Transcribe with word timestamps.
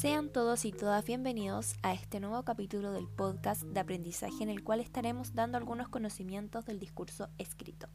Sean 0.00 0.30
todos 0.30 0.64
y 0.64 0.72
todas 0.72 1.04
bienvenidos 1.04 1.74
a 1.82 1.92
este 1.92 2.20
nuevo 2.20 2.42
capítulo 2.42 2.90
del 2.90 3.06
podcast 3.06 3.64
de 3.64 3.80
aprendizaje 3.80 4.42
en 4.42 4.48
el 4.48 4.64
cual 4.64 4.80
estaremos 4.80 5.34
dando 5.34 5.58
algunos 5.58 5.90
conocimientos 5.90 6.64
del 6.64 6.78
discurso 6.78 7.28
escrito, 7.36 7.86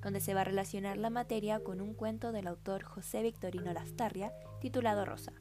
donde 0.00 0.20
se 0.20 0.32
va 0.32 0.42
a 0.42 0.44
relacionar 0.44 0.96
la 0.96 1.10
materia 1.10 1.58
con 1.58 1.80
un 1.80 1.92
cuento 1.94 2.30
del 2.30 2.46
autor 2.46 2.84
José 2.84 3.22
Victorino 3.22 3.72
Lastarria 3.72 4.32
titulado 4.60 5.04
Rosa. 5.04 5.32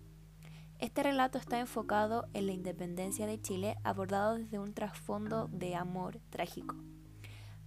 Este 0.79 1.03
relato 1.03 1.37
está 1.37 1.59
enfocado 1.59 2.25
en 2.33 2.47
la 2.47 2.53
independencia 2.53 3.27
de 3.27 3.39
Chile 3.39 3.75
abordado 3.83 4.33
desde 4.33 4.57
un 4.57 4.73
trasfondo 4.73 5.47
de 5.51 5.75
amor 5.75 6.21
trágico. 6.31 6.75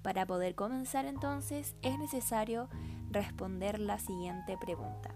Para 0.03 0.27
poder 0.27 0.57
comenzar 0.57 1.05
entonces 1.05 1.77
es 1.83 1.97
necesario 1.97 2.69
responder 3.09 3.79
la 3.79 4.01
siguiente 4.01 4.59
pregunta. 4.59 5.15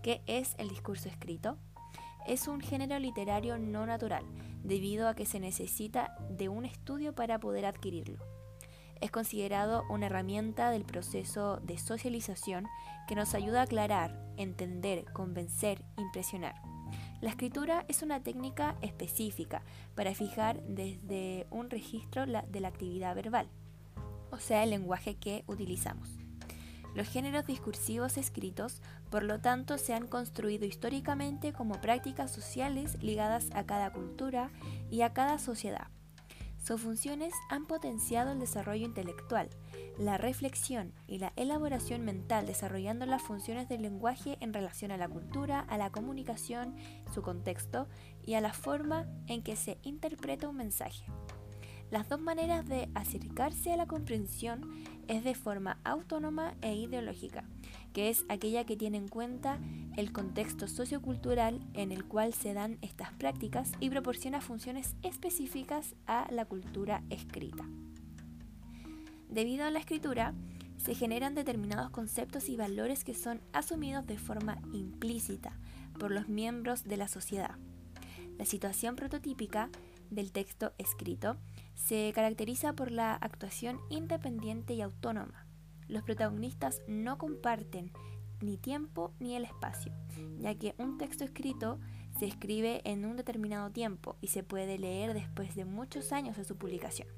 ¿Qué 0.00 0.22
es 0.26 0.54
el 0.58 0.68
discurso 0.68 1.08
escrito? 1.08 1.58
Es 2.28 2.46
un 2.46 2.60
género 2.60 2.98
literario 2.98 3.58
no 3.58 3.86
natural, 3.86 4.24
debido 4.62 5.08
a 5.08 5.14
que 5.14 5.26
se 5.26 5.40
necesita 5.40 6.16
de 6.30 6.48
un 6.48 6.64
estudio 6.64 7.14
para 7.14 7.40
poder 7.40 7.64
adquirirlo. 7.64 8.18
Es 9.00 9.10
considerado 9.10 9.84
una 9.88 10.06
herramienta 10.06 10.70
del 10.70 10.84
proceso 10.84 11.58
de 11.58 11.78
socialización 11.78 12.66
que 13.06 13.14
nos 13.14 13.34
ayuda 13.34 13.60
a 13.60 13.64
aclarar, 13.64 14.20
entender, 14.36 15.04
convencer, 15.12 15.82
impresionar. 15.96 16.54
La 17.20 17.30
escritura 17.30 17.84
es 17.88 18.02
una 18.02 18.22
técnica 18.22 18.76
específica 18.82 19.62
para 19.94 20.14
fijar 20.14 20.62
desde 20.62 21.46
un 21.50 21.70
registro 21.70 22.26
de 22.26 22.60
la 22.60 22.68
actividad 22.68 23.14
verbal, 23.14 23.48
o 24.30 24.38
sea, 24.38 24.62
el 24.64 24.70
lenguaje 24.70 25.16
que 25.16 25.44
utilizamos. 25.46 26.27
Los 26.94 27.08
géneros 27.08 27.46
discursivos 27.46 28.16
escritos, 28.16 28.80
por 29.10 29.22
lo 29.22 29.40
tanto, 29.40 29.78
se 29.78 29.94
han 29.94 30.06
construido 30.06 30.66
históricamente 30.66 31.52
como 31.52 31.80
prácticas 31.80 32.32
sociales 32.32 33.02
ligadas 33.02 33.46
a 33.54 33.64
cada 33.64 33.92
cultura 33.92 34.50
y 34.90 35.02
a 35.02 35.12
cada 35.12 35.38
sociedad. 35.38 35.88
Sus 36.62 36.80
funciones 36.80 37.32
han 37.48 37.66
potenciado 37.66 38.32
el 38.32 38.40
desarrollo 38.40 38.84
intelectual, 38.84 39.48
la 39.96 40.18
reflexión 40.18 40.92
y 41.06 41.18
la 41.18 41.32
elaboración 41.36 42.04
mental, 42.04 42.46
desarrollando 42.46 43.06
las 43.06 43.22
funciones 43.22 43.68
del 43.68 43.82
lenguaje 43.82 44.36
en 44.40 44.52
relación 44.52 44.90
a 44.90 44.96
la 44.96 45.08
cultura, 45.08 45.60
a 45.60 45.78
la 45.78 45.90
comunicación, 45.90 46.76
su 47.14 47.22
contexto 47.22 47.88
y 48.24 48.34
a 48.34 48.40
la 48.40 48.52
forma 48.52 49.06
en 49.28 49.42
que 49.42 49.56
se 49.56 49.78
interpreta 49.82 50.48
un 50.48 50.56
mensaje. 50.56 51.04
Las 51.90 52.08
dos 52.08 52.20
maneras 52.20 52.68
de 52.68 52.90
acercarse 52.94 53.72
a 53.72 53.76
la 53.78 53.86
comprensión 53.86 54.60
es 55.08 55.24
de 55.24 55.34
forma 55.34 55.78
autónoma 55.84 56.54
e 56.60 56.74
ideológica, 56.74 57.44
que 57.94 58.10
es 58.10 58.26
aquella 58.28 58.64
que 58.64 58.76
tiene 58.76 58.98
en 58.98 59.08
cuenta 59.08 59.58
el 59.96 60.12
contexto 60.12 60.68
sociocultural 60.68 61.60
en 61.72 61.90
el 61.90 62.04
cual 62.04 62.34
se 62.34 62.52
dan 62.52 62.76
estas 62.82 63.12
prácticas 63.12 63.72
y 63.80 63.88
proporciona 63.88 64.42
funciones 64.42 64.96
específicas 65.02 65.94
a 66.06 66.30
la 66.30 66.44
cultura 66.44 67.02
escrita. 67.08 67.64
Debido 69.30 69.64
a 69.64 69.70
la 69.70 69.78
escritura, 69.78 70.34
se 70.76 70.94
generan 70.94 71.34
determinados 71.34 71.90
conceptos 71.90 72.50
y 72.50 72.56
valores 72.56 73.02
que 73.02 73.14
son 73.14 73.40
asumidos 73.54 74.06
de 74.06 74.18
forma 74.18 74.58
implícita 74.72 75.52
por 75.98 76.10
los 76.10 76.28
miembros 76.28 76.84
de 76.84 76.98
la 76.98 77.08
sociedad. 77.08 77.56
La 78.38 78.44
situación 78.44 78.94
prototípica 78.94 79.70
del 80.10 80.32
texto 80.32 80.72
escrito 80.78 81.36
se 81.74 82.12
caracteriza 82.14 82.72
por 82.72 82.90
la 82.90 83.14
actuación 83.14 83.80
independiente 83.90 84.74
y 84.74 84.82
autónoma. 84.82 85.46
Los 85.86 86.02
protagonistas 86.02 86.82
no 86.86 87.18
comparten 87.18 87.92
ni 88.40 88.56
tiempo 88.56 89.12
ni 89.18 89.34
el 89.34 89.44
espacio, 89.44 89.92
ya 90.38 90.54
que 90.54 90.74
un 90.78 90.98
texto 90.98 91.24
escrito 91.24 91.78
se 92.18 92.26
escribe 92.26 92.82
en 92.84 93.04
un 93.04 93.16
determinado 93.16 93.70
tiempo 93.70 94.16
y 94.20 94.28
se 94.28 94.42
puede 94.42 94.78
leer 94.78 95.14
después 95.14 95.54
de 95.54 95.64
muchos 95.64 96.12
años 96.12 96.36
de 96.36 96.44
su 96.44 96.56
publicación. 96.56 97.08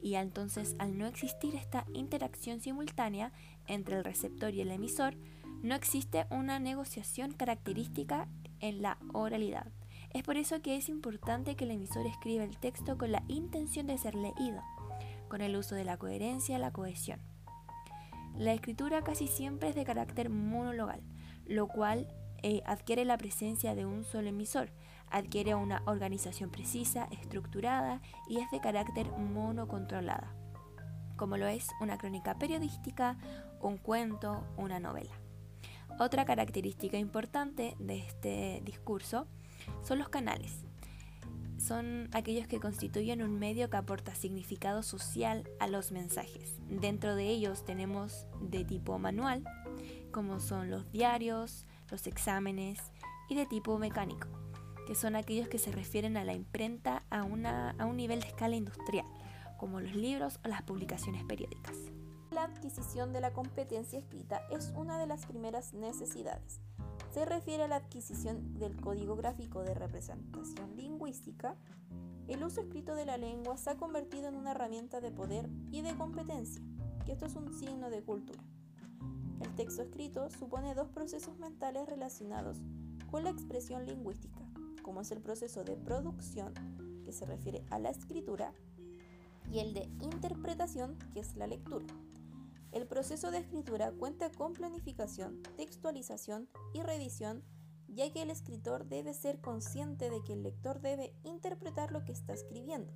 Y 0.00 0.16
entonces, 0.16 0.74
al 0.78 0.98
no 0.98 1.06
existir 1.06 1.54
esta 1.54 1.86
interacción 1.94 2.60
simultánea 2.60 3.32
entre 3.66 3.96
el 3.96 4.04
receptor 4.04 4.52
y 4.52 4.60
el 4.60 4.70
emisor, 4.70 5.16
no 5.62 5.76
existe 5.76 6.26
una 6.30 6.58
negociación 6.58 7.32
característica 7.32 8.28
en 8.58 8.82
la 8.82 8.98
oralidad. 9.12 9.70
Es 10.14 10.22
por 10.24 10.36
eso 10.36 10.60
que 10.60 10.76
es 10.76 10.88
importante 10.90 11.56
que 11.56 11.64
el 11.64 11.70
emisor 11.70 12.06
escriba 12.06 12.44
el 12.44 12.58
texto 12.58 12.98
con 12.98 13.12
la 13.12 13.22
intención 13.28 13.86
de 13.86 13.96
ser 13.96 14.14
leído, 14.14 14.62
con 15.28 15.40
el 15.40 15.56
uso 15.56 15.74
de 15.74 15.84
la 15.84 15.96
coherencia 15.96 16.58
y 16.58 16.60
la 16.60 16.70
cohesión. 16.70 17.20
La 18.36 18.52
escritura 18.52 19.02
casi 19.02 19.26
siempre 19.26 19.70
es 19.70 19.74
de 19.74 19.84
carácter 19.84 20.28
monologal, 20.28 21.00
lo 21.46 21.66
cual 21.66 22.08
eh, 22.42 22.60
adquiere 22.66 23.06
la 23.06 23.16
presencia 23.16 23.74
de 23.74 23.86
un 23.86 24.04
solo 24.04 24.28
emisor, 24.28 24.70
adquiere 25.10 25.54
una 25.54 25.82
organización 25.86 26.50
precisa, 26.50 27.08
estructurada 27.10 28.02
y 28.28 28.40
es 28.40 28.50
de 28.50 28.60
carácter 28.60 29.10
monocontrolada, 29.12 30.34
como 31.16 31.38
lo 31.38 31.46
es 31.46 31.68
una 31.80 31.96
crónica 31.96 32.34
periodística, 32.38 33.16
un 33.60 33.78
cuento, 33.78 34.46
una 34.58 34.78
novela. 34.78 35.14
Otra 35.98 36.24
característica 36.24 36.98
importante 36.98 37.76
de 37.78 37.98
este 37.98 38.60
discurso 38.64 39.26
son 39.82 39.98
los 39.98 40.08
canales. 40.08 40.64
Son 41.58 42.08
aquellos 42.12 42.48
que 42.48 42.58
constituyen 42.58 43.22
un 43.22 43.38
medio 43.38 43.70
que 43.70 43.76
aporta 43.76 44.14
significado 44.14 44.82
social 44.82 45.48
a 45.60 45.68
los 45.68 45.92
mensajes. 45.92 46.58
Dentro 46.68 47.14
de 47.14 47.28
ellos 47.28 47.64
tenemos 47.64 48.26
de 48.40 48.64
tipo 48.64 48.98
manual, 48.98 49.44
como 50.10 50.40
son 50.40 50.70
los 50.70 50.90
diarios, 50.90 51.66
los 51.90 52.06
exámenes, 52.06 52.80
y 53.28 53.34
de 53.36 53.46
tipo 53.46 53.78
mecánico, 53.78 54.28
que 54.86 54.94
son 54.94 55.14
aquellos 55.14 55.48
que 55.48 55.58
se 55.58 55.72
refieren 55.72 56.16
a 56.16 56.24
la 56.24 56.34
imprenta 56.34 57.04
a, 57.10 57.20
a 57.20 57.86
un 57.86 57.96
nivel 57.96 58.20
de 58.20 58.26
escala 58.26 58.56
industrial, 58.56 59.06
como 59.56 59.80
los 59.80 59.94
libros 59.94 60.40
o 60.44 60.48
las 60.48 60.62
publicaciones 60.62 61.24
periódicas. 61.24 61.76
La 62.32 62.44
adquisición 62.44 63.12
de 63.12 63.20
la 63.20 63.32
competencia 63.32 63.98
escrita 63.98 64.42
es 64.50 64.72
una 64.74 64.98
de 64.98 65.06
las 65.06 65.26
primeras 65.26 65.74
necesidades 65.74 66.60
se 67.12 67.26
refiere 67.26 67.64
a 67.64 67.68
la 67.68 67.76
adquisición 67.76 68.58
del 68.58 68.80
código 68.80 69.16
gráfico 69.16 69.62
de 69.62 69.74
representación 69.74 70.74
lingüística, 70.76 71.56
el 72.26 72.42
uso 72.42 72.62
escrito 72.62 72.94
de 72.94 73.04
la 73.04 73.18
lengua 73.18 73.58
se 73.58 73.68
ha 73.68 73.76
convertido 73.76 74.28
en 74.28 74.36
una 74.36 74.52
herramienta 74.52 75.02
de 75.02 75.10
poder 75.10 75.50
y 75.70 75.82
de 75.82 75.94
competencia, 75.94 76.62
que 77.04 77.12
esto 77.12 77.26
es 77.26 77.36
un 77.36 77.52
signo 77.52 77.90
de 77.90 78.02
cultura. 78.02 78.42
El 79.40 79.54
texto 79.56 79.82
escrito 79.82 80.30
supone 80.30 80.74
dos 80.74 80.88
procesos 80.88 81.38
mentales 81.38 81.86
relacionados 81.86 82.62
con 83.10 83.24
la 83.24 83.30
expresión 83.30 83.84
lingüística, 83.84 84.40
como 84.82 85.02
es 85.02 85.10
el 85.10 85.20
proceso 85.20 85.64
de 85.64 85.76
producción, 85.76 86.54
que 87.04 87.12
se 87.12 87.26
refiere 87.26 87.62
a 87.68 87.78
la 87.78 87.90
escritura, 87.90 88.54
y 89.50 89.58
el 89.58 89.74
de 89.74 89.82
interpretación, 90.00 90.96
que 91.12 91.20
es 91.20 91.36
la 91.36 91.46
lectura. 91.46 91.84
El 92.72 92.86
proceso 92.86 93.30
de 93.30 93.38
escritura 93.38 93.92
cuenta 93.92 94.30
con 94.30 94.54
planificación, 94.54 95.42
textualización 95.58 96.48
y 96.72 96.82
revisión, 96.82 97.44
ya 97.86 98.10
que 98.10 98.22
el 98.22 98.30
escritor 98.30 98.86
debe 98.86 99.12
ser 99.12 99.42
consciente 99.42 100.08
de 100.08 100.22
que 100.24 100.32
el 100.32 100.42
lector 100.42 100.80
debe 100.80 101.14
interpretar 101.22 101.92
lo 101.92 102.04
que 102.06 102.12
está 102.12 102.32
escribiendo. 102.32 102.94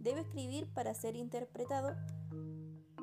Debe 0.00 0.20
escribir 0.20 0.70
para 0.74 0.92
ser 0.92 1.16
interpretado. 1.16 1.96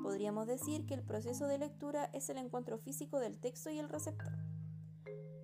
Podríamos 0.04 0.46
decir 0.46 0.86
que 0.86 0.94
el 0.94 1.02
proceso 1.02 1.48
de 1.48 1.58
lectura 1.58 2.12
es 2.14 2.30
el 2.30 2.38
encuentro 2.38 2.78
físico 2.78 3.20
del 3.20 3.40
texto 3.40 3.72
y 3.72 3.80
el 3.80 3.90
receptor. 3.90 4.34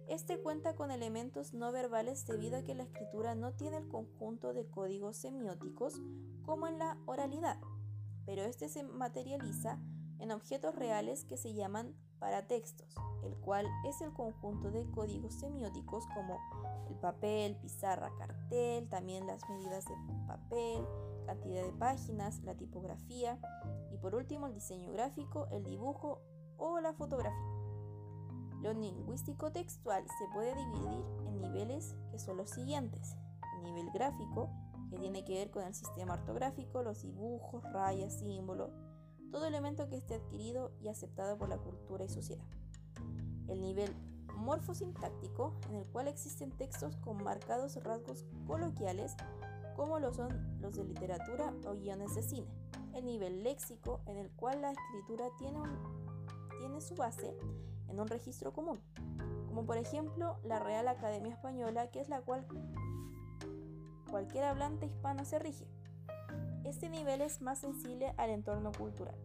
Este 0.07 0.40
cuenta 0.40 0.75
con 0.75 0.91
elementos 0.91 1.53
no 1.53 1.72
verbales 1.72 2.28
debido 2.28 2.57
a 2.57 2.63
que 2.63 2.75
la 2.75 2.84
escritura 2.84 3.34
no 3.34 3.53
tiene 3.53 3.78
el 3.78 3.88
conjunto 3.88 4.53
de 4.53 4.68
códigos 4.68 5.18
semióticos 5.18 6.00
como 6.44 6.68
en 6.68 6.78
la 6.78 6.97
oralidad, 7.07 7.59
pero 8.25 8.44
este 8.44 8.69
se 8.69 8.84
materializa 8.84 9.80
en 10.19 10.31
objetos 10.31 10.75
reales 10.75 11.25
que 11.25 11.38
se 11.38 11.53
llaman 11.53 11.96
paratextos, 12.19 12.96
el 13.24 13.36
cual 13.38 13.66
es 13.86 14.01
el 14.01 14.13
conjunto 14.13 14.71
de 14.71 14.89
códigos 14.92 15.33
semióticos 15.33 16.06
como 16.13 16.39
el 16.89 16.95
papel, 16.95 17.56
pizarra, 17.57 18.12
cartel, 18.18 18.88
también 18.89 19.27
las 19.27 19.42
medidas 19.50 19.86
de 19.86 19.95
papel, 20.27 20.86
cantidad 21.25 21.63
de 21.63 21.71
páginas, 21.74 22.42
la 22.44 22.56
tipografía 22.56 23.39
y 23.92 23.98
por 23.98 24.16
último 24.16 24.48
el 24.48 24.54
diseño 24.54 24.92
gráfico, 24.92 25.48
el 25.51 25.63
dibujo 25.63 26.22
o 26.57 26.80
la 26.80 26.94
fotografía. 26.94 27.60
Lo 28.62 28.74
lingüístico 28.74 29.51
textual 29.51 30.04
se 30.04 30.33
puede 30.33 30.54
dividir 30.54 31.06
en 31.27 31.39
niveles 31.39 31.95
que 32.12 32.19
son 32.19 32.36
los 32.36 32.50
siguientes. 32.50 33.15
El 33.57 33.63
nivel 33.63 33.89
gráfico, 33.92 34.50
que 34.89 34.98
tiene 34.98 35.24
que 35.24 35.36
ver 35.36 35.51
con 35.51 35.63
el 35.63 35.74
sistema 35.74 36.15
ortográfico, 36.15 36.83
los 36.83 37.01
dibujos, 37.01 37.63
rayas, 37.72 38.19
símbolos, 38.19 38.72
todo 39.31 39.46
elemento 39.46 39.88
que 39.90 39.98
esté 39.98 40.16
adquirido 40.16 40.72
y 40.81 40.88
aceptado 40.88 41.38
por 41.38 41.50
la 41.50 41.58
cultura 41.58 42.06
y 42.06 42.10
sociedad. 42.10 42.46
El 43.48 43.62
nivel 43.62 43.94
morfosintáctico, 44.36 45.54
en 45.70 45.76
el 45.76 45.88
cual 45.88 46.08
existen 46.08 46.52
textos 46.52 46.96
con 46.98 47.24
marcados 47.24 47.76
rasgos 47.84 48.26
coloquiales, 48.48 49.16
como 49.76 50.00
lo 50.00 50.14
son 50.14 50.60
los 50.62 50.76
de 50.76 50.84
literatura 50.84 51.54
o 51.66 51.76
guiones 51.76 52.16
de 52.16 52.24
cine. 52.24 52.48
El 52.94 53.06
nivel 53.06 53.44
léxico, 53.44 54.02
en 54.06 54.18
el 54.18 54.31
cual 54.31 54.62
la 54.62 54.72
escritura 54.72 55.30
tiene, 55.38 55.60
tiene 56.60 56.82
su 56.82 56.96
base 56.96 57.36
en 57.88 58.00
un 58.00 58.08
registro 58.08 58.54
común, 58.54 58.80
como 58.96 59.48
como 59.48 59.66
por 59.66 59.78
ejemplo 59.78 60.38
la 60.44 60.60
Real 60.60 60.88
Academia 60.88 61.34
Española, 61.34 61.90
que 61.92 62.00
es 62.00 62.08
la 62.08 62.22
cual 62.22 62.46
cualquier 64.10 64.46
hablante 64.46 64.86
hispano 64.86 65.25
se 65.25 65.40
rige. 65.40 65.68
Este 66.69 66.88
nivel 66.88 67.21
es 67.21 67.42
más 67.42 67.57
sensible 67.57 68.13
al 68.18 68.30
entorno 68.30 68.71
cultural. 68.71 69.16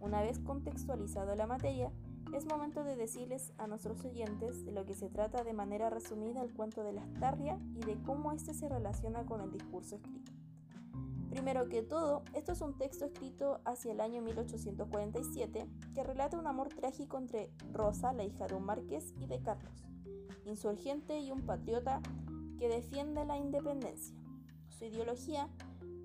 Una 0.00 0.22
vez 0.22 0.38
contextualizado 0.38 1.34
la 1.34 1.46
materia, 1.46 1.92
es 2.34 2.46
momento 2.46 2.82
de 2.82 2.96
decirles 2.96 3.52
a 3.58 3.66
nuestros 3.66 4.02
oyentes 4.06 4.64
de 4.64 4.72
lo 4.72 4.86
que 4.86 4.94
se 4.94 5.10
trata 5.10 5.44
de 5.44 5.52
manera 5.52 5.90
resumida 5.90 6.40
el 6.40 6.54
cuento 6.54 6.82
de 6.82 6.94
la 6.94 7.02
Astarria 7.02 7.60
y 7.74 7.80
de 7.80 8.00
cómo 8.04 8.32
éste 8.32 8.54
se 8.54 8.70
relaciona 8.70 9.26
con 9.26 9.42
el 9.42 9.52
discurso 9.52 9.96
escrito. 9.96 10.32
Primero 11.28 11.68
que 11.68 11.82
todo, 11.82 12.22
esto 12.32 12.52
es 12.52 12.62
un 12.62 12.78
texto 12.78 13.04
escrito 13.04 13.60
hacia 13.66 13.92
el 13.92 14.00
año 14.00 14.22
1847 14.22 15.68
que 15.94 16.02
relata 16.02 16.38
un 16.38 16.46
amor 16.46 16.70
trágico 16.70 17.18
entre 17.18 17.50
Rosa, 17.70 18.14
la 18.14 18.24
hija 18.24 18.46
de 18.46 18.54
un 18.54 18.64
marqués, 18.64 19.12
y 19.20 19.26
de 19.26 19.42
Carlos, 19.42 19.84
insurgente 20.46 21.20
y 21.20 21.32
un 21.32 21.42
patriota 21.42 22.00
que 22.58 22.70
defiende 22.70 23.26
la 23.26 23.36
independencia. 23.36 24.16
Su 24.70 24.86
ideología 24.86 25.50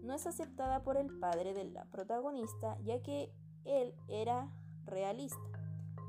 no 0.03 0.13
es 0.13 0.27
aceptada 0.27 0.83
por 0.83 0.97
el 0.97 1.17
padre 1.19 1.53
de 1.53 1.63
la 1.65 1.85
protagonista 1.85 2.77
ya 2.83 3.01
que 3.01 3.33
él 3.63 3.95
era 4.07 4.51
realista 4.85 5.39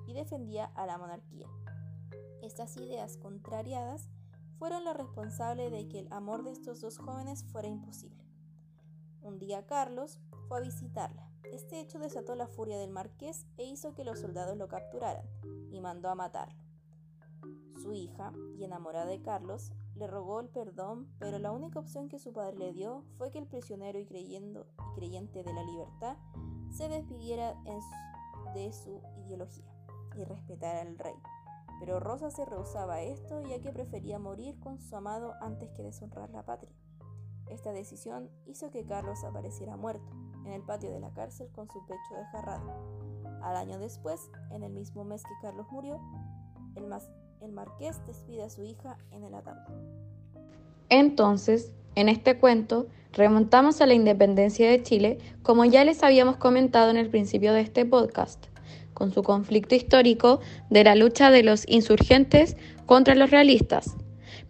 y 0.07 0.15
defendía 0.15 0.67
a 0.75 0.85
la 0.87 0.99
monarquía. 0.99 1.49
Estas 2.43 2.77
ideas 2.77 3.17
contrariadas 3.17 4.11
fueron 4.59 4.85
las 4.85 4.97
responsables 4.97 5.71
de 5.71 5.89
que 5.89 6.01
el 6.01 6.13
amor 6.13 6.43
de 6.43 6.51
estos 6.51 6.81
dos 6.81 6.99
jóvenes 6.99 7.45
fuera 7.45 7.69
imposible. 7.69 8.25
Un 9.23 9.39
día 9.39 9.65
Carlos 9.67 10.21
fue 10.49 10.59
a 10.59 10.61
visitarla. 10.61 11.31
Este 11.53 11.81
hecho 11.81 11.99
desató 11.99 12.35
la 12.35 12.49
furia 12.49 12.79
del 12.79 12.91
marqués 12.91 13.47
e 13.57 13.65
hizo 13.65 13.95
que 13.95 14.05
los 14.05 14.19
soldados 14.21 14.57
lo 14.57 14.69
capturaran 14.69 15.27
y 15.71 15.81
mandó 15.81 16.09
a 16.09 16.15
matarlo. 16.15 16.63
Su 17.81 17.93
hija, 17.93 18.33
y 18.57 18.65
enamorada 18.65 19.07
de 19.07 19.23
Carlos, 19.23 19.71
le 19.97 20.07
rogó 20.07 20.41
el 20.41 20.49
perdón, 20.49 21.09
pero 21.19 21.39
la 21.39 21.53
única 21.53 21.79
opción 21.79 22.09
que 22.09 22.19
su 22.19 22.33
padre 22.33 22.57
le 22.57 22.73
dio 22.73 23.05
fue 23.17 23.31
que 23.31 23.39
el 23.39 23.47
prisionero 23.47 23.99
y, 23.99 24.07
creyendo, 24.07 24.67
y 24.91 24.95
creyente 24.97 25.43
de 25.43 25.53
la 25.53 25.63
libertad 25.63 26.17
se 26.71 26.89
despidiera 26.89 27.55
de 28.55 28.73
su 28.73 29.01
ideología 29.25 29.65
y 30.17 30.25
respetara 30.25 30.81
al 30.81 30.99
rey. 30.99 31.15
Pero 31.81 32.01
Rosa 32.01 32.31
se 32.31 32.45
rehusaba 32.45 32.95
a 32.95 33.03
esto 33.03 33.41
ya 33.43 33.61
que 33.61 33.73
prefería 33.73 34.19
morir 34.19 34.59
con 34.61 34.81
su 34.81 34.97
amado 34.97 35.35
antes 35.41 35.71
que 35.73 35.83
deshonrar 35.83 36.31
la 36.31 36.45
patria. 36.45 36.73
Esta 37.49 37.73
decisión 37.73 38.31
hizo 38.47 38.71
que 38.71 38.87
Carlos 38.87 39.23
apareciera 39.25 39.77
muerto 39.77 40.11
en 40.45 40.53
el 40.53 40.63
patio 40.63 40.91
de 40.91 41.01
la 41.01 41.13
cárcel 41.13 41.51
con 41.53 41.69
su 41.69 41.85
pecho 41.87 42.15
desgarrado. 42.17 42.73
Al 43.43 43.57
año 43.57 43.79
después, 43.79 44.31
en 44.51 44.63
el 44.63 44.73
mismo 44.73 45.05
mes 45.05 45.23
que 45.23 45.35
Carlos 45.43 45.67
murió, 45.71 46.01
el, 46.77 46.89
el 47.45 47.53
marqués 47.53 48.01
despide 48.07 48.43
a 48.43 48.49
su 48.49 48.63
hija 48.63 48.97
en 49.11 49.23
el 49.25 49.35
ataúd. 49.35 49.59
Entonces, 50.89 51.73
en 51.95 52.09
este 52.09 52.39
cuento, 52.39 52.87
remontamos 53.13 53.81
a 53.81 53.87
la 53.87 53.93
independencia 53.93 54.71
de 54.71 54.83
Chile, 54.83 55.19
como 55.43 55.65
ya 55.67 55.85
les 55.85 56.03
habíamos 56.03 56.37
comentado 56.37 56.91
en 56.91 56.97
el 56.97 57.11
principio 57.11 57.53
de 57.53 57.61
este 57.61 57.85
podcast, 57.85 58.47
con 58.95 59.13
su 59.13 59.23
conflicto 59.23 59.75
histórico 59.75 60.41
de 60.71 60.85
la 60.85 60.95
lucha 60.95 61.31
de 61.31 61.43
los 61.43 61.69
insurgentes 61.69 62.57
contra 62.87 63.15
los 63.15 63.31
realistas. 63.31 63.95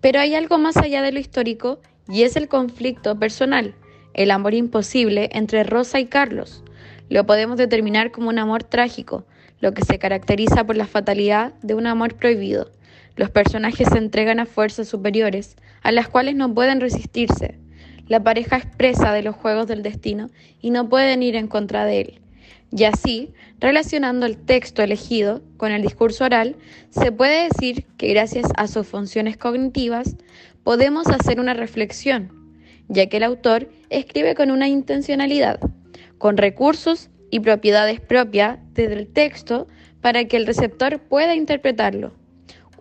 Pero 0.00 0.20
hay 0.20 0.36
algo 0.36 0.58
más 0.58 0.76
allá 0.76 1.02
de 1.02 1.10
lo 1.10 1.18
histórico 1.18 1.80
y 2.08 2.22
es 2.22 2.36
el 2.36 2.48
conflicto 2.48 3.18
personal, 3.18 3.74
el 4.12 4.30
amor 4.30 4.54
imposible 4.54 5.30
entre 5.32 5.64
Rosa 5.64 5.98
y 5.98 6.06
Carlos. 6.06 6.62
Lo 7.08 7.26
podemos 7.26 7.58
determinar 7.58 8.12
como 8.12 8.28
un 8.28 8.38
amor 8.38 8.62
trágico, 8.62 9.24
lo 9.60 9.72
que 9.72 9.84
se 9.84 9.98
caracteriza 9.98 10.64
por 10.64 10.76
la 10.76 10.86
fatalidad 10.86 11.54
de 11.62 11.74
un 11.74 11.86
amor 11.86 12.14
prohibido. 12.14 12.70
Los 13.16 13.30
personajes 13.30 13.88
se 13.88 13.98
entregan 13.98 14.40
a 14.40 14.46
fuerzas 14.46 14.88
superiores, 14.88 15.56
a 15.82 15.92
las 15.92 16.08
cuales 16.08 16.34
no 16.34 16.52
pueden 16.52 16.80
resistirse. 16.80 17.58
La 18.08 18.22
pareja 18.22 18.56
es 18.56 18.66
presa 18.66 19.12
de 19.12 19.22
los 19.22 19.36
juegos 19.36 19.68
del 19.68 19.82
destino 19.82 20.30
y 20.60 20.70
no 20.70 20.88
pueden 20.88 21.22
ir 21.22 21.36
en 21.36 21.46
contra 21.46 21.84
de 21.84 22.00
él. 22.00 22.20
Y 22.76 22.84
así, 22.84 23.32
relacionando 23.60 24.26
el 24.26 24.36
texto 24.36 24.82
elegido 24.82 25.42
con 25.56 25.70
el 25.70 25.82
discurso 25.82 26.24
oral, 26.24 26.56
se 26.90 27.12
puede 27.12 27.48
decir 27.48 27.86
que 27.96 28.08
gracias 28.08 28.48
a 28.56 28.66
sus 28.66 28.86
funciones 28.86 29.36
cognitivas 29.36 30.16
podemos 30.64 31.06
hacer 31.06 31.38
una 31.38 31.54
reflexión, 31.54 32.32
ya 32.88 33.06
que 33.06 33.18
el 33.18 33.22
autor 33.22 33.70
escribe 33.90 34.34
con 34.34 34.50
una 34.50 34.66
intencionalidad, 34.66 35.60
con 36.18 36.36
recursos 36.36 37.10
y 37.30 37.40
propiedades 37.40 38.00
propias 38.00 38.58
del 38.74 39.06
texto 39.06 39.68
para 40.00 40.24
que 40.24 40.36
el 40.36 40.46
receptor 40.46 40.98
pueda 40.98 41.36
interpretarlo. 41.36 42.12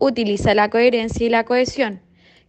Utiliza 0.06 0.54
la 0.54 0.70
coherencia 0.70 1.26
y 1.26 1.30
la 1.30 1.46
cohesión, 1.46 2.02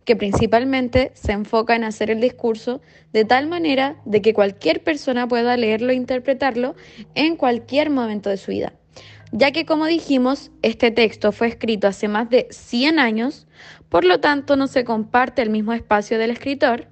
que 0.05 0.17
principalmente 0.17 1.12
se 1.15 1.31
enfoca 1.31 1.77
en 1.77 1.85
hacer 1.85 2.11
el 2.11 2.21
discurso 2.21 2.81
de 3.12 3.25
tal 3.25 3.47
manera 3.47 3.95
de 4.05 4.23
que 4.23 4.35
cualquier 4.35 4.83
persona 4.83 5.29
pueda 5.29 5.56
leerlo 5.56 5.93
e 5.93 5.95
interpretarlo 5.95 6.75
en 7.15 7.37
cualquier 7.37 7.91
momento 7.91 8.29
de 8.29 8.39
su 8.39 8.51
vida. 8.51 8.73
Ya 9.31 9.53
que, 9.53 9.67
como 9.67 9.87
dijimos, 9.87 10.51
este 10.62 10.91
texto 10.91 11.31
fue 11.31 11.47
escrito 11.47 11.87
hace 11.87 12.09
más 12.09 12.29
de 12.29 12.49
100 12.51 12.99
años, 12.99 13.47
por 13.89 14.05
lo 14.05 14.19
tanto 14.19 14.57
no 14.57 14.67
se 14.67 14.83
comparte 14.83 15.41
el 15.41 15.50
mismo 15.50 15.75
espacio 15.75 16.19
del 16.19 16.33
escritor, 16.33 16.89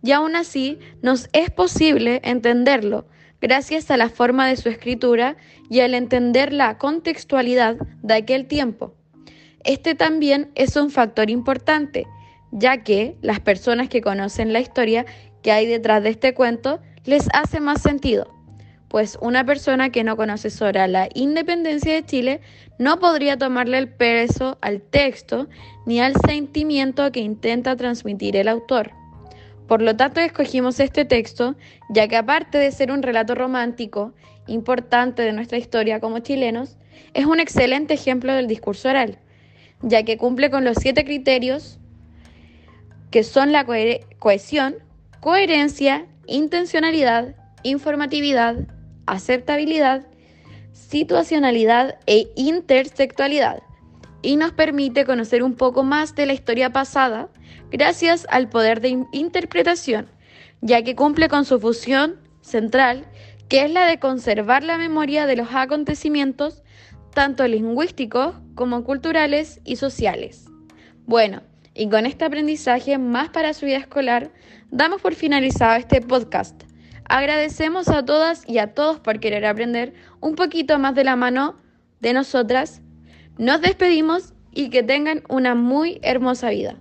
y 0.00 0.12
aún 0.12 0.36
así 0.36 0.78
nos 1.02 1.28
es 1.32 1.50
posible 1.50 2.20
entenderlo 2.22 3.08
gracias 3.40 3.90
a 3.90 3.96
la 3.96 4.10
forma 4.10 4.46
de 4.46 4.54
su 4.54 4.68
escritura 4.68 5.36
y 5.68 5.80
al 5.80 5.92
entender 5.92 6.52
la 6.52 6.78
contextualidad 6.78 7.78
de 8.00 8.14
aquel 8.14 8.46
tiempo. 8.46 8.94
Este 9.64 9.94
también 9.94 10.50
es 10.54 10.76
un 10.76 10.90
factor 10.90 11.30
importante, 11.30 12.06
ya 12.52 12.82
que 12.82 13.16
las 13.22 13.40
personas 13.40 13.88
que 13.88 14.02
conocen 14.02 14.52
la 14.52 14.60
historia 14.60 15.06
que 15.42 15.52
hay 15.52 15.66
detrás 15.66 16.02
de 16.02 16.10
este 16.10 16.34
cuento 16.34 16.80
les 17.04 17.28
hace 17.32 17.60
más 17.60 17.80
sentido, 17.80 18.30
pues 18.88 19.18
una 19.22 19.44
persona 19.44 19.90
que 19.90 20.04
no 20.04 20.16
conoce 20.16 20.50
sobre 20.50 20.86
la 20.86 21.08
independencia 21.14 21.94
de 21.94 22.04
Chile 22.04 22.40
no 22.78 22.98
podría 22.98 23.38
tomarle 23.38 23.78
el 23.78 23.88
peso 23.88 24.58
al 24.60 24.82
texto 24.82 25.48
ni 25.86 25.98
al 25.98 26.14
sentimiento 26.26 27.10
que 27.10 27.20
intenta 27.20 27.74
transmitir 27.74 28.36
el 28.36 28.48
autor. 28.48 28.92
Por 29.66 29.80
lo 29.80 29.96
tanto, 29.96 30.20
escogimos 30.20 30.78
este 30.78 31.06
texto, 31.06 31.56
ya 31.88 32.06
que 32.06 32.16
aparte 32.16 32.58
de 32.58 32.70
ser 32.70 32.92
un 32.92 33.02
relato 33.02 33.34
romántico 33.34 34.12
importante 34.46 35.22
de 35.22 35.32
nuestra 35.32 35.56
historia 35.56 36.00
como 36.00 36.18
chilenos, 36.18 36.76
es 37.14 37.24
un 37.24 37.40
excelente 37.40 37.94
ejemplo 37.94 38.34
del 38.34 38.46
discurso 38.46 38.90
oral, 38.90 39.18
ya 39.84 40.02
que 40.02 40.16
cumple 40.16 40.50
con 40.50 40.64
los 40.64 40.78
siete 40.80 41.04
criterios 41.04 41.78
que 43.10 43.22
son 43.22 43.52
la 43.52 43.64
cohesión, 44.18 44.74
coherencia, 45.20 46.06
intencionalidad, 46.26 47.36
informatividad, 47.62 48.56
aceptabilidad, 49.06 50.08
situacionalidad 50.72 51.98
e 52.06 52.26
intersexualidad, 52.34 53.62
y 54.20 54.34
nos 54.34 54.50
permite 54.50 55.04
conocer 55.04 55.44
un 55.44 55.54
poco 55.54 55.84
más 55.84 56.16
de 56.16 56.26
la 56.26 56.32
historia 56.32 56.72
pasada 56.72 57.28
gracias 57.70 58.26
al 58.30 58.48
poder 58.48 58.80
de 58.80 59.06
interpretación, 59.12 60.08
ya 60.60 60.82
que 60.82 60.96
cumple 60.96 61.28
con 61.28 61.44
su 61.44 61.60
función 61.60 62.16
central, 62.40 63.04
que 63.48 63.64
es 63.64 63.70
la 63.70 63.86
de 63.86 64.00
conservar 64.00 64.64
la 64.64 64.76
memoria 64.76 65.26
de 65.26 65.36
los 65.36 65.48
acontecimientos, 65.52 66.63
tanto 67.14 67.46
lingüísticos 67.46 68.34
como 68.54 68.84
culturales 68.84 69.60
y 69.64 69.76
sociales. 69.76 70.46
Bueno, 71.06 71.42
y 71.74 71.88
con 71.88 72.06
este 72.06 72.24
aprendizaje 72.24 72.98
más 72.98 73.30
para 73.30 73.54
su 73.54 73.66
vida 73.66 73.78
escolar, 73.78 74.30
damos 74.70 75.00
por 75.00 75.14
finalizado 75.14 75.76
este 75.76 76.00
podcast. 76.00 76.62
Agradecemos 77.06 77.88
a 77.88 78.04
todas 78.04 78.48
y 78.48 78.58
a 78.58 78.74
todos 78.74 79.00
por 79.00 79.20
querer 79.20 79.46
aprender 79.46 79.94
un 80.20 80.34
poquito 80.34 80.78
más 80.78 80.94
de 80.94 81.04
la 81.04 81.16
mano 81.16 81.56
de 82.00 82.12
nosotras. 82.12 82.80
Nos 83.38 83.60
despedimos 83.60 84.34
y 84.52 84.70
que 84.70 84.82
tengan 84.82 85.22
una 85.28 85.54
muy 85.54 85.98
hermosa 86.02 86.50
vida. 86.50 86.76